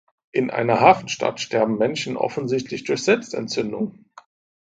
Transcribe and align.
In 0.31 0.49
einer 0.49 0.79
Hafenstadt 0.79 1.39
sterben 1.41 1.77
Menschen 1.77 2.17
offensichtlich 2.17 2.85
durch 2.85 3.03
Selbstentzündung. 3.03 4.05